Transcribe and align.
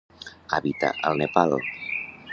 Habita 0.55 0.89
al 1.03 1.19
Nepal. 1.19 1.51